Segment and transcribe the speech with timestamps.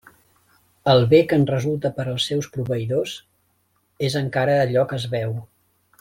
[0.93, 3.13] El bé que en resulta per als seus proveïdors,
[4.11, 5.37] és encara allò que es veu.